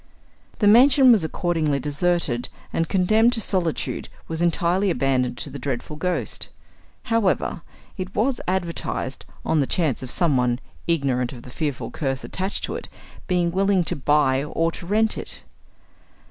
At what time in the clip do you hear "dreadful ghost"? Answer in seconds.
5.59-6.49